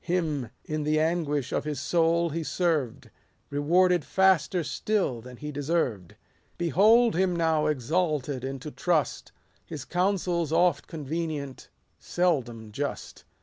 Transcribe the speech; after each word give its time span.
Him, 0.03 0.49
in 0.65 0.81
the 0.81 0.99
anguish 0.99 1.51
of 1.51 1.63
his 1.63 1.79
soul 1.79 2.31
he 2.31 2.41
served; 2.43 3.11
Rewarded 3.51 4.03
faster 4.03 4.63
still 4.63 5.21
than 5.21 5.37
he 5.37 5.51
deserved. 5.51 6.15
Behold 6.57 7.13
him 7.15 7.35
now 7.35 7.67
exalted 7.67 8.43
into 8.43 8.71
trust; 8.71 9.31
His 9.63 9.85
counsel 9.85 10.43
's 10.43 10.51
oft 10.51 10.87
convenient, 10.87 11.69
seldom 11.99 12.71
just. 12.71 13.25